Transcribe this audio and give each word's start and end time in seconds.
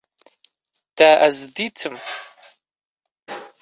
Te 0.95 1.07
ez 1.27 1.37
dîtim 1.55 1.95